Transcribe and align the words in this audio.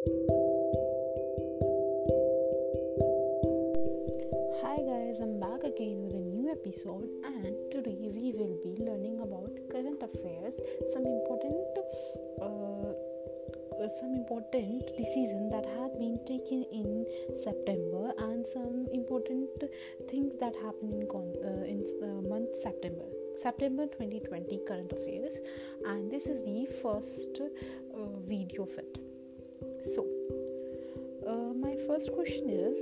Hi 0.00 0.08
guys, 4.80 5.20
I'm 5.20 5.36
back 5.38 5.60
again 5.62 6.00
with 6.00 6.14
a 6.14 6.24
new 6.24 6.48
episode, 6.50 7.06
and 7.22 7.54
today 7.70 7.98
we 8.00 8.32
will 8.32 8.56
be 8.64 8.82
learning 8.82 9.20
about 9.20 9.52
current 9.70 10.02
affairs, 10.02 10.58
some 10.94 11.04
important, 11.04 11.68
uh, 12.40 12.96
some 14.00 14.14
important 14.14 14.96
decision 14.96 15.50
that 15.50 15.66
had 15.66 15.92
been 15.98 16.18
taken 16.24 16.64
in 16.72 17.04
September, 17.36 18.14
and 18.16 18.46
some 18.46 18.86
important 18.94 19.50
things 20.08 20.34
that 20.40 20.54
happened 20.62 20.94
in 20.94 21.06
con- 21.08 21.36
uh, 21.44 21.64
in 21.64 21.84
uh, 22.02 22.22
month 22.26 22.56
September. 22.56 23.04
September 23.36 23.84
2020 23.84 24.60
current 24.66 24.92
affairs, 24.92 25.40
and 25.84 26.10
this 26.10 26.24
is 26.24 26.42
the 26.46 26.66
first 26.80 27.38
uh, 27.42 28.06
video 28.24 28.62
of 28.62 28.78
it. 28.78 29.09
So, 29.82 30.06
uh, 31.26 31.54
my 31.54 31.74
first 31.86 32.12
question 32.12 32.50
is 32.50 32.76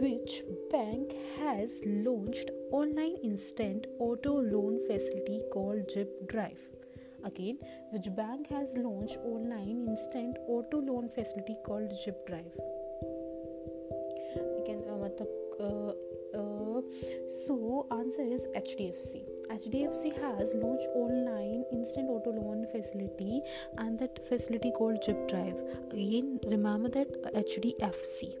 which 0.00 0.42
bank 0.70 1.12
has 1.38 1.70
launched 1.84 2.50
online 2.72 3.16
instant 3.22 3.86
auto 3.98 4.40
loan 4.40 4.80
facility 4.86 5.42
called 5.52 5.88
Jip 5.92 6.28
Drive? 6.28 6.60
Again, 7.24 7.58
which 7.92 8.08
bank 8.16 8.48
has 8.48 8.72
launched 8.76 9.18
online 9.18 9.86
instant 9.86 10.38
auto 10.48 10.80
loan 10.80 11.10
facility 11.10 11.56
called 11.66 11.92
Jip 12.04 12.26
Drive? 12.26 12.54
Again, 14.62 14.82
uh, 14.88 15.62
uh, 15.62 15.92
uh, 16.34 16.80
so 17.26 17.86
answer 17.90 18.22
is 18.22 18.46
HDFC. 18.56 19.24
HDFC 19.50 20.14
has 20.20 20.54
launched 20.54 20.86
online 20.94 21.64
instant 21.72 22.08
auto 22.08 22.30
loan 22.30 22.66
facility 22.72 23.42
and 23.78 23.98
that 23.98 24.26
facility 24.28 24.70
called 24.76 25.02
Jip 25.02 25.28
Drive. 25.28 25.56
Again, 25.90 26.38
remember 26.46 26.88
that 26.90 27.10
HDFC. 27.34 28.34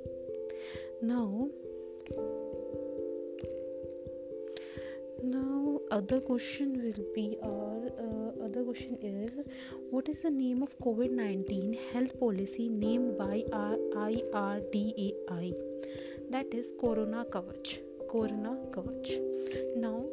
Now, 1.02 1.48
now 5.22 5.80
other 5.90 6.20
question 6.20 6.80
will 6.82 7.04
be 7.14 7.36
our 7.42 7.86
uh, 7.98 8.29
other 8.60 8.66
question 8.66 8.98
is 9.02 9.40
what 9.90 10.08
is 10.08 10.22
the 10.22 10.30
name 10.30 10.62
of 10.62 10.78
COVID-19 10.78 11.78
health 11.92 12.18
policy 12.18 12.68
named 12.68 13.18
by 13.18 13.42
IRDAI? 13.52 15.54
That 16.30 16.46
is 16.52 16.72
Corona 16.80 17.24
Kavach. 17.24 17.80
Corona 18.10 18.56
Kavach. 18.70 19.10
Now 19.76 20.04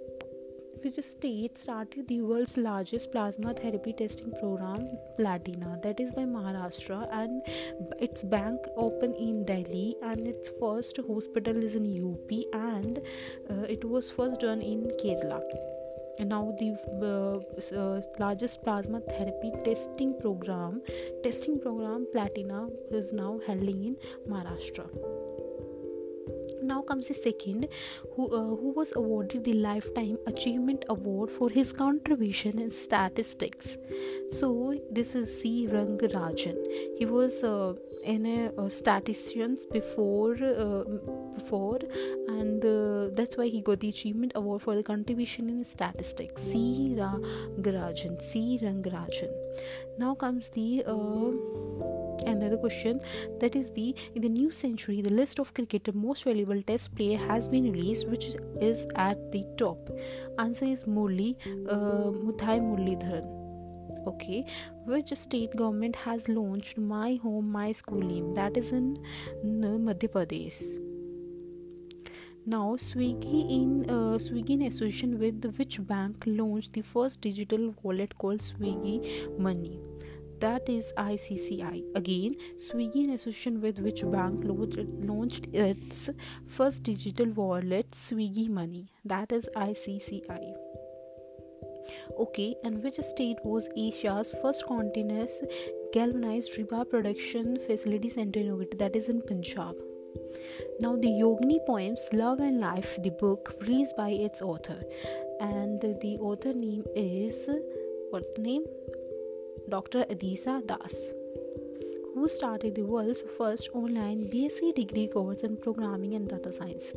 which 0.83 0.99
state 1.03 1.57
started 1.57 2.07
the 2.07 2.21
world's 2.21 2.55
largest 2.55 3.11
plasma 3.11 3.53
therapy 3.53 3.93
testing 3.93 4.31
program 4.39 4.87
platina 5.15 5.77
that 5.83 5.99
is 5.99 6.11
by 6.11 6.21
maharashtra 6.21 7.07
and 7.11 7.41
its 7.99 8.23
bank 8.23 8.59
open 8.77 9.15
in 9.15 9.43
delhi 9.43 9.95
and 10.03 10.27
its 10.27 10.51
first 10.59 10.99
hospital 11.07 11.63
is 11.63 11.75
in 11.75 11.87
up 12.11 12.31
and 12.53 12.99
uh, 13.49 13.63
it 13.77 13.83
was 13.83 14.11
first 14.11 14.39
done 14.39 14.61
in 14.61 14.83
kerala 15.01 15.41
now 16.19 16.53
the 16.59 16.75
uh, 17.01 17.75
uh, 17.75 18.01
largest 18.19 18.63
plasma 18.63 19.01
therapy 19.01 19.51
testing 19.63 20.17
program 20.19 20.81
testing 21.23 21.59
program 21.59 22.07
platina 22.11 22.67
is 22.91 23.13
now 23.13 23.39
held 23.45 23.63
in 23.63 23.95
maharashtra. 24.27 24.87
Now 26.61 26.81
comes 26.81 27.07
the 27.07 27.13
second 27.13 27.67
who, 28.15 28.25
uh, 28.35 28.55
who 28.55 28.73
was 28.75 28.93
awarded 28.95 29.43
the 29.43 29.53
lifetime 29.53 30.17
achievement 30.27 30.83
award 30.89 31.31
for 31.31 31.49
his 31.49 31.71
contribution 31.71 32.59
in 32.59 32.71
statistics. 32.71 33.77
So 34.29 34.77
this 34.91 35.15
is 35.15 35.39
c. 35.39 35.67
Rangarajan. 35.67 36.57
He 36.97 37.05
was 37.05 37.43
uh, 37.43 37.73
in 38.03 38.25
a, 38.25 38.61
a 38.61 38.69
statisticians 38.69 39.65
before 39.65 40.35
uh, 40.35 40.83
before 41.35 41.79
and 42.27 42.63
uh, 42.65 43.09
that's 43.13 43.37
why 43.37 43.47
he 43.47 43.61
got 43.61 43.79
the 43.79 43.89
achievement 43.89 44.31
award 44.35 44.61
for 44.61 44.75
the 44.75 44.83
contribution 44.83 45.49
in 45.49 45.63
statistics. 45.63 46.41
C. 46.41 46.95
Rangarajan 46.97 48.21
c. 48.21 48.59
Rangarajan. 48.61 49.31
Now 49.97 50.15
comes 50.15 50.49
the 50.49 50.83
uh, 50.85 51.31
another 52.29 52.57
question. 52.57 53.01
That 53.39 53.55
is 53.55 53.71
the 53.71 53.95
in 54.15 54.21
the 54.21 54.29
new 54.29 54.51
century 54.51 55.01
the 55.01 55.09
list 55.09 55.39
of 55.39 55.53
cricketer 55.53 55.91
most 55.93 56.23
valuable 56.23 56.61
test 56.61 56.95
player 56.95 57.17
has 57.17 57.49
been 57.49 57.71
released 57.71 58.07
which 58.07 58.27
is 58.61 58.87
at 58.95 59.31
the 59.31 59.43
top. 59.57 59.89
Answer 60.39 60.65
is 60.65 60.83
Murli 60.85 61.35
uh, 61.69 62.11
Muthai 62.11 62.59
okay 64.05 64.45
which 64.85 65.13
state 65.13 65.55
government 65.55 65.95
has 65.95 66.29
launched 66.29 66.77
my 66.77 67.19
home 67.21 67.51
my 67.51 67.71
school 67.71 67.97
schooling 67.97 68.33
that 68.33 68.57
is 68.57 68.71
in 68.71 68.97
Madhya 69.45 70.09
Pradesh 70.09 70.61
now 72.45 72.75
swiggy 72.75 73.41
in 73.59 73.89
uh, 73.89 74.17
swiggy 74.17 74.51
in 74.51 74.61
association 74.63 75.19
with 75.19 75.45
which 75.57 75.79
bank 75.85 76.23
launched 76.25 76.73
the 76.73 76.81
first 76.81 77.21
digital 77.21 77.73
wallet 77.81 78.17
called 78.17 78.39
swiggy 78.39 78.97
money 79.37 79.79
that 80.39 80.69
is 80.69 80.93
ICCI. 80.97 81.83
Again, 81.95 82.35
Swiggy 82.57 83.05
in 83.05 83.09
association 83.09 83.59
with 83.59 83.79
which 83.79 84.03
bank 84.05 84.41
launched 84.43 85.47
its 85.51 86.11
first 86.45 86.83
digital 86.83 87.31
wallet, 87.31 87.89
Swiggy 87.89 88.47
Money. 88.47 88.91
That 89.03 89.31
is 89.31 89.49
ICCI. 89.55 90.66
Okay, 92.19 92.55
and 92.63 92.83
which 92.83 92.95
state 92.95 93.37
was 93.43 93.69
Asia's 93.75 94.33
first 94.41 94.65
continuous 94.65 95.41
galvanized 95.93 96.53
rebar 96.53 96.89
production 96.89 97.57
facility 97.59 98.09
center 98.09 98.39
innovated? 98.39 98.79
That 98.79 98.95
is 98.95 99.09
in 99.09 99.21
Punjab. 99.21 99.75
Now, 100.79 100.95
the 100.95 101.09
Yogini 101.09 101.65
poems 101.65 102.07
Love 102.13 102.39
and 102.39 102.59
Life, 102.59 102.97
the 103.03 103.11
book, 103.11 103.55
reads 103.67 103.93
by 103.93 104.09
its 104.09 104.41
author, 104.41 104.81
and 105.39 105.81
the 105.81 106.17
author 106.19 106.53
name 106.53 106.85
is 106.95 107.47
what 108.09 108.25
name? 108.39 108.63
Dr. 109.69 110.05
Adisa 110.05 110.65
Das, 110.65 111.11
who 112.13 112.27
started 112.29 112.75
the 112.75 112.83
world's 112.83 113.23
first 113.37 113.69
online 113.73 114.29
BSc 114.29 114.73
degree 114.75 115.07
course 115.07 115.43
in 115.43 115.57
programming 115.57 116.13
and 116.15 116.29
data 116.29 116.51
science. 116.51 116.93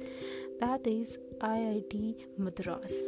That 0.61 0.87
is 0.87 1.19
IIT 1.41 2.15
Madras. 2.39 3.03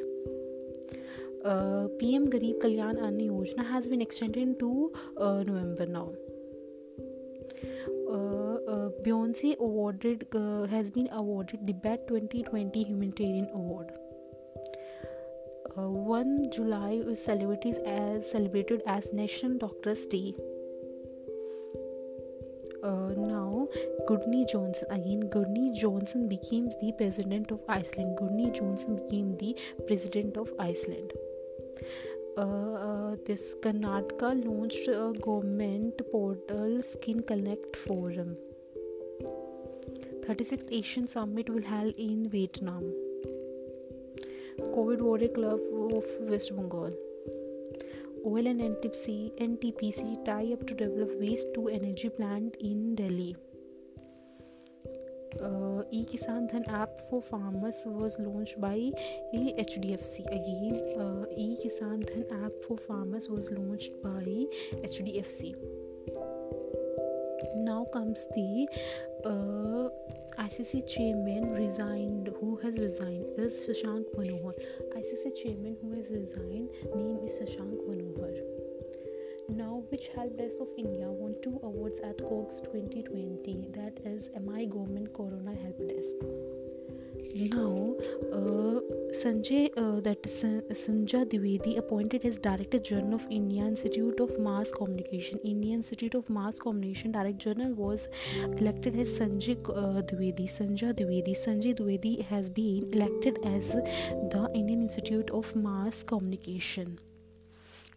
Uh, 1.45 1.89
PM 1.99 2.29
Garib 2.31 2.61
Kalyan 2.61 3.03
Anna 3.03 3.25
Yojana 3.25 3.69
has 3.71 3.89
been 3.89 4.01
extended 4.01 4.59
to 4.61 4.93
uh, 5.17 5.43
November 5.43 5.87
now. 5.87 6.13
Uh, 8.11 8.57
uh 8.73 8.89
Beyonce 9.05 9.57
awarded 9.59 10.27
has 10.71 10.91
been 10.91 11.09
awarded 11.11 11.67
the 11.67 11.73
BET 11.73 12.07
2020 12.07 12.85
Humanitarian 12.85 13.49
Award 13.55 13.93
uh, 15.77 15.89
1 15.89 16.51
July 16.53 17.01
is 17.07 17.25
celebrated 17.25 17.77
as 17.87 18.31
celebrated 18.31 18.83
as 18.87 19.13
National 19.13 19.57
Doctors 19.57 20.07
Day. 20.07 20.35
Uh, 22.83 23.15
now, 23.17 23.69
Gudni 24.09 24.45
Johnson 24.51 24.89
again. 24.91 25.31
Gudni 25.31 25.73
Johnson 25.73 26.29
became 26.29 26.69
the 26.81 26.93
president 26.99 27.53
of 27.53 27.63
Iceland. 27.69 28.19
Gudni 28.19 28.51
Johnson 28.53 28.97
became 28.97 29.37
the 29.39 29.57
president 29.87 30.37
of 30.37 30.53
Iceland. 30.59 31.13
Uh, 32.37 32.41
uh, 32.41 33.17
this 33.27 33.55
Karnataka 33.63 34.45
launched 34.45 34.89
a 34.89 35.13
government 35.21 36.01
portal 36.11 36.83
Skill 36.83 37.21
Connect 37.23 37.77
Forum. 37.77 38.37
36th 40.27 40.71
ASEAN 40.79 41.09
Summit 41.09 41.51
will 41.51 41.63
held 41.63 41.95
in 41.99 42.29
Vietnam. 42.31 42.85
COVID 44.61 45.01
Warrior 45.03 45.29
Club 45.29 45.61
of 45.95 46.05
West 46.21 46.55
Bengal. 46.57 46.93
Oil 48.25 48.47
and 48.47 48.61
NTPC, 48.61 49.33
NTPC 49.41 50.25
tie 50.25 50.53
up 50.53 50.67
to 50.69 50.75
develop 50.75 51.11
waste 51.21 51.49
to 51.55 51.69
energy 51.69 52.09
plant 52.09 52.57
in 52.61 52.95
Delhi. 52.95 53.37
Uh, 55.41 55.83
e-Kisan 55.91 56.51
Dhan 56.51 56.69
app 56.73 57.01
for 57.09 57.23
farmers 57.23 57.83
was 57.87 58.19
launched 58.19 58.61
by 58.61 58.91
HDFC. 59.35 60.27
Again, 60.27 60.77
uh, 61.01 61.25
e-Kisan 61.37 62.05
Dhan 62.05 62.45
app 62.45 62.53
for 62.67 62.77
farmers 62.77 63.29
was 63.29 63.51
launched 63.51 63.93
by 64.03 64.25
HDFC. 64.85 65.57
Now 67.57 67.87
comes 67.93 68.27
the 68.35 68.69
uh, 69.25 69.89
ICC 70.43 70.87
chairman 70.87 71.53
resigned. 71.53 72.29
Who 72.41 72.57
has 72.57 72.79
resigned 72.79 73.39
is 73.39 73.67
Shashank 73.67 74.05
Manohar. 74.17 74.55
ICC 74.97 75.43
chairman 75.43 75.77
who 75.81 75.93
has 75.97 76.11
resigned 76.11 76.69
name 76.95 77.21
is 77.25 77.41
Shashank 77.41 77.79
Manohar. 77.89 78.62
Now, 79.57 79.83
which 79.91 80.09
help 80.17 80.39
desk 80.39 80.63
of 80.63 80.69
India 80.79 81.11
won 81.11 81.35
two 81.43 81.61
awards 81.63 82.01
at 82.01 82.17
COGS 82.19 82.63
2020? 82.63 83.69
That 83.73 83.99
is 84.07 84.31
MI 84.41 84.65
Government 84.65 85.13
Corona 85.13 85.55
Help 85.55 85.79
Desk. 85.89 86.17
now 87.55 87.95
uh, 88.33 88.81
Sanjay 89.19 89.71
uh, 89.77 90.01
that 90.01 90.23
Sanjay 90.23 91.23
Dwivedi 91.35 91.77
appointed 91.77 92.25
as 92.25 92.39
Director 92.39 92.79
General 92.79 93.15
of 93.17 93.27
India 93.31 93.65
Institute 93.65 94.21
of 94.21 94.39
Mass 94.39 94.73
Communication. 94.73 95.39
Indian 95.45 95.75
Institute 95.81 96.15
of 96.15 96.31
Mass 96.31 96.59
Communication 96.59 97.13
Director 97.13 97.53
General 97.53 97.75
was 97.75 98.09
elected 98.59 98.99
as 98.99 99.19
Sanjay 99.19 99.57
uh, 99.69 100.01
Dwivedi. 100.01 100.49
Sanjay 100.59 100.93
Dwivedi. 100.95 101.37
Sanjay 101.45 101.79
Dwivedi 101.79 102.25
has 102.25 102.49
been 102.49 102.91
elected 102.93 103.39
as 103.45 103.73
the 104.35 104.51
Indian 104.55 104.83
Institute 104.83 105.31
of 105.31 105.55
Mass 105.55 106.03
Communication. 106.03 106.99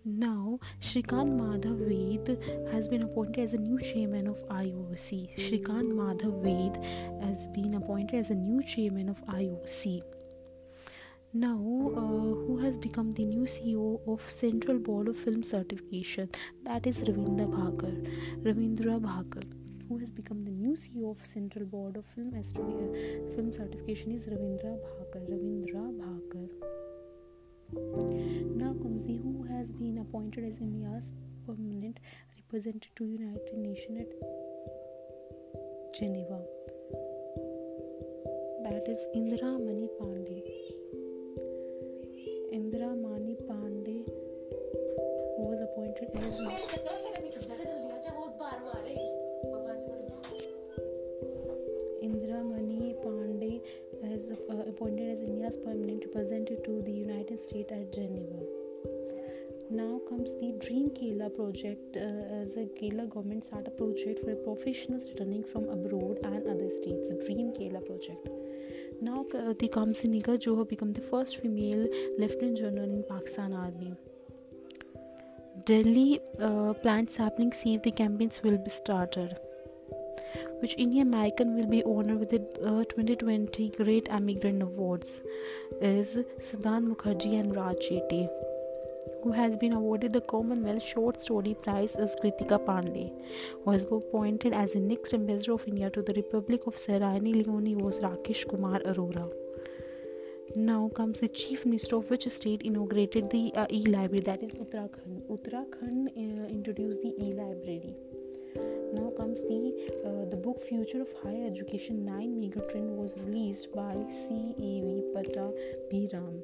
Now, 0.07 0.59
Shrikant 0.79 1.33
Madhav 1.33 1.79
Ved 1.79 2.37
has 2.71 2.87
been 2.87 3.01
appointed 3.01 3.39
as 3.43 3.55
a 3.55 3.57
new 3.57 3.79
chairman 3.79 4.27
of 4.27 4.37
IOC. 4.49 5.35
Shrikant 5.35 5.95
Madhav 5.99 6.43
Ved 6.43 6.77
has 7.23 7.47
been 7.47 7.73
appointed 7.73 8.19
as 8.19 8.29
a 8.29 8.35
new 8.35 8.61
chairman 8.61 9.09
of 9.09 9.25
IOC. 9.25 10.03
Now, 11.33 11.57
uh, 11.57 12.35
who 12.45 12.59
has 12.59 12.77
become 12.77 13.15
the 13.15 13.25
new 13.25 13.45
CEO 13.45 13.99
of 14.07 14.21
Central 14.29 14.77
Board 14.77 15.07
of 15.07 15.17
Film 15.17 15.41
Certification? 15.41 16.29
That 16.63 16.85
is 16.85 17.01
Ravindra 17.01 17.49
Bhakar. 17.49 17.95
Ravindra 18.43 19.01
Bhakar. 19.01 19.41
Who 19.89 19.97
has 19.97 20.11
become 20.11 20.45
the 20.45 20.51
new 20.51 20.75
CEO 20.75 21.09
of 21.09 21.25
Central 21.25 21.65
Board 21.65 21.97
of 21.97 22.05
Film, 22.05 22.31
uh, 22.37 23.35
Film 23.35 23.51
Certification 23.51 24.11
is 24.11 24.27
Ravindra 24.27 24.77
Bhakar. 24.83 25.21
Ravindra 25.21 25.91
Bhakar. 25.97 26.85
Now 27.73 28.73
comes 28.81 29.05
the 29.05 29.17
who 29.17 29.34
has 29.49 29.71
been 29.71 29.97
appointed 29.99 30.43
as 30.43 30.57
India's 30.57 31.11
permanent 31.45 31.99
representative 32.37 32.93
to 32.95 33.05
United 33.05 33.57
Nations 33.57 33.99
at 34.01 34.07
Geneva. 35.93 36.39
That 38.63 38.83
is 38.87 38.99
Indira 39.15 39.51
Mani 39.63 39.87
Pandey. 39.99 40.43
Indira 42.53 42.91
Mani 43.01 43.35
Pandey 43.47 44.03
was 45.37 45.61
appointed 45.61 46.09
as 46.15 46.35
Indira 52.03 52.43
Mani 52.43 52.95
Pandey 53.03 53.61
as 54.13 54.31
uh, 54.31 54.69
appointed 54.69 55.09
as 55.09 55.21
India's 55.21 55.57
permanent 55.57 56.03
representative 56.05 56.63
to 56.63 56.81
the 56.81 56.91
United 56.91 57.39
States 57.39 57.71
at 57.71 57.91
Geneva. 57.93 58.54
Now 59.71 59.99
comes 60.07 60.31
the 60.39 60.53
Dream 60.63 60.91
Kerala 60.91 61.35
project 61.35 61.97
uh, 61.97 62.41
as 62.41 62.55
a 62.55 62.65
Kerala 62.79 63.09
government 63.09 63.45
startup 63.45 63.75
project 63.77 64.19
for 64.19 64.35
professionals 64.35 65.09
returning 65.09 65.43
from 65.43 65.67
abroad 65.69 66.19
and 66.23 66.47
other 66.47 66.69
states. 66.69 67.13
Dream 67.25 67.51
Kerala 67.51 67.83
project. 67.83 68.29
Now 69.01 69.25
uh, 69.33 69.53
the 69.57 69.67
comes 69.67 70.03
Nigar 70.03 70.37
Johar 70.37 70.69
become 70.69 70.93
the 70.93 71.01
first 71.01 71.41
female 71.41 71.87
lieutenant 72.19 72.57
general 72.57 72.89
in 72.89 73.03
Pakistan 73.09 73.53
Army. 73.53 73.95
Delhi 75.65 76.19
uh, 76.39 76.73
plant 76.73 77.09
sapling 77.09 77.51
save 77.51 77.81
the 77.81 77.91
campaigns 77.91 78.43
will 78.43 78.59
be 78.59 78.69
started 78.69 79.35
which 80.59 80.75
Indian 80.77 81.07
American 81.07 81.55
will 81.55 81.67
be 81.67 81.83
honored 81.83 82.19
with 82.19 82.29
the 82.29 82.41
uh, 82.63 82.83
2020 82.83 83.69
Great 83.77 84.07
Emigrant 84.09 84.61
Awards 84.61 85.21
is 85.81 86.17
Siddhant 86.39 86.87
Mukherjee 86.87 87.39
and 87.39 87.55
Raj 87.55 87.77
Chetty. 87.77 88.27
Who 89.25 89.31
has 89.31 89.57
been 89.57 89.73
awarded 89.73 90.13
the 90.13 90.21
Commonwealth 90.21 90.83
Short 90.83 91.19
Story 91.19 91.55
Prize 91.55 91.95
is 91.95 92.15
Kritika 92.21 92.59
Pandey, 92.63 93.11
who 93.53 93.71
was 93.71 93.83
appointed 93.85 94.53
as 94.53 94.73
the 94.73 94.79
next 94.79 95.15
ambassador 95.15 95.53
of 95.53 95.67
India 95.67 95.89
to 95.89 96.03
the 96.03 96.13
Republic 96.13 96.67
of 96.67 96.77
Sierra 96.77 97.17
Leone 97.17 97.75
was 97.79 98.01
Rakesh 98.01 98.47
Kumar 98.47 98.81
Arora. 98.81 99.27
Now 100.55 100.89
comes 100.89 101.21
the 101.21 101.27
Chief 101.27 101.65
Minister 101.65 101.95
of 101.95 102.11
which 102.11 102.27
state 102.27 102.61
inaugurated 102.61 103.31
the 103.31 103.51
uh, 103.55 103.65
e-library 103.71 104.21
that 104.25 104.43
is 104.43 104.51
Uttarakhand. 104.51 105.23
Uttarakhand 105.27 106.09
uh, 106.09 106.47
introduced 106.47 107.01
the 107.01 107.15
e-library 107.19 107.95
now 108.93 109.11
comes 109.17 109.41
the 109.41 109.61
uh, 110.05 110.29
the 110.29 110.37
book 110.37 110.59
future 110.61 111.01
of 111.01 111.09
higher 111.21 111.45
education 111.47 112.05
9 112.05 112.29
megatrend 112.41 112.95
was 112.95 113.15
released 113.23 113.67
by 113.75 113.93
cav 114.17 114.87
pata 115.15 115.47
bhiram 115.91 116.37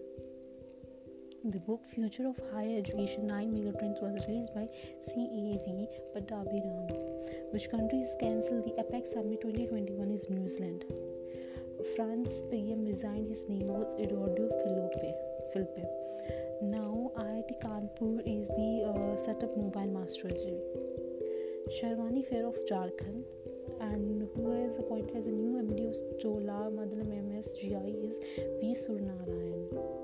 the 1.44 1.58
book 1.58 1.84
future 1.88 2.28
of 2.28 2.40
higher 2.54 2.78
education 2.78 3.26
9 3.26 3.52
megatrends 3.52 4.00
was 4.00 4.26
released 4.28 4.54
by 4.54 4.66
cav 5.06 5.64
pata 6.14 6.42
bhiram 6.50 6.92
which 7.54 7.66
countries 7.72 8.12
cancelled 8.20 8.64
the 8.66 8.74
APEC 8.84 9.08
summit 9.14 9.42
2021 9.42 10.12
is 10.12 10.30
new 10.30 10.48
zealand 10.48 10.86
france 11.96 12.44
pm 12.52 12.86
resigned 12.86 13.28
his 13.28 13.42
name 13.50 13.66
was 13.78 13.96
eduardo 14.06 14.46
philippe 14.60 15.10
philippe 15.54 15.82
now 16.76 17.10
iit 17.24 17.50
kanpur 17.64 18.14
is 18.36 18.46
the 18.60 18.70
uh, 18.92 19.18
setup 19.26 19.58
mobile 19.64 19.92
mastery 19.98 20.60
Sharwani 21.76 22.24
Fair 22.30 22.46
of 22.48 22.58
Jharkhand 22.70 23.24
and 23.80 24.28
who 24.36 24.52
is 24.66 24.78
appointed 24.78 25.16
as 25.16 25.26
a 25.26 25.32
new 25.32 25.54
MD 25.64 25.90
of 25.90 26.20
Chola 26.20 26.60
Mandalam 26.78 27.12
MSGI 27.30 27.92
is 28.10 28.18
V. 28.60 28.76
Surnarayan. 28.84 30.01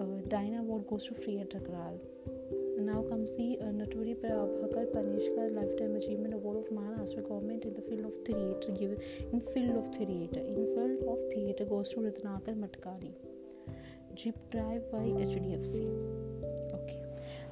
Uh, 0.00 0.04
Dyna 0.28 0.60
Award 0.60 0.86
goes 0.88 1.08
to 1.08 1.14
Freya 1.14 1.44
Takral. 1.44 1.98
Now 2.78 3.02
comes 3.02 3.36
the 3.36 3.58
uh, 3.60 3.64
Naturi 3.64 4.14
Prabhakar 4.16 4.86
Panishkar 4.94 5.54
Lifetime 5.54 5.94
Achievement 5.96 6.32
Award 6.32 6.56
of 6.56 6.72
Maharashtra 6.72 7.28
government 7.28 7.66
in 7.66 7.74
the 7.74 7.82
field 7.82 8.06
of 8.06 8.14
theatre 8.24 8.72
given 8.72 8.98
in 9.30 9.42
field 9.52 9.76
of 9.76 9.94
theatre. 9.94 10.40
In 10.40 10.64
field 10.74 11.04
of 11.06 11.18
theatre 11.34 11.66
goes 11.66 11.90
to 11.90 12.00
Ratnakar 12.00 12.56
Matkari. 12.56 13.12
Jeep 14.14 14.36
Drive 14.50 14.90
by 14.90 15.04
HDFC 15.28 15.86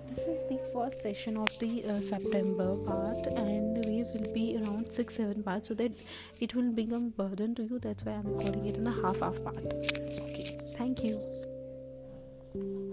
this 0.09 0.27
is 0.27 0.43
the 0.49 0.59
first 0.73 1.03
session 1.03 1.37
of 1.37 1.51
the 1.59 1.85
uh, 1.85 2.01
september 2.01 2.77
part 2.77 3.27
and 3.27 3.77
we 3.85 4.03
will 4.05 4.33
be 4.33 4.57
around 4.57 4.91
6 4.91 5.15
7 5.15 5.43
parts 5.43 5.69
so 5.69 5.75
that 5.75 5.93
it 6.41 6.55
will 6.55 6.73
become 6.73 7.11
burden 7.11 7.55
to 7.55 7.65
you 7.65 7.79
that's 7.79 8.07
why 8.07 8.13
i'm 8.13 8.27
recording 8.27 8.65
it 8.65 8.79
in 8.79 8.87
a 8.87 9.03
half 9.03 9.21
half 9.21 9.43
part 9.45 9.67
okay 9.67 10.59
thank 10.79 11.05
you 11.05 11.38
Thank 12.53 12.65
you. 12.65 12.88